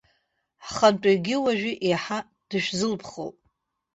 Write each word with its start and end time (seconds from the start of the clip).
Ҳхантәаҩгьы 0.65 1.35
уажәы 1.43 1.71
еиҳа 1.87 2.19
дышәзылԥхоуп. 2.49 3.35